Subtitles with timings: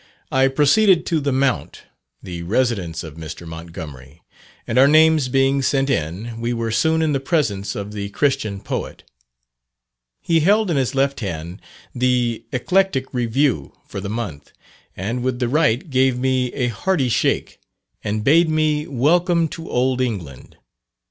[0.31, 1.83] I proceeded to The Mount,
[2.23, 3.47] the residence of Mr.
[3.47, 4.23] Montgomery;
[4.65, 8.61] and our names being sent in, we were soon in the presence of the "Christian
[8.61, 9.03] Poet."
[10.19, 11.61] He held in his left hand
[11.93, 14.51] the Eclectic Review for the month,
[14.97, 17.59] and with the right gave me a hearty shake,
[18.03, 20.57] and bade me "Welcome to old England."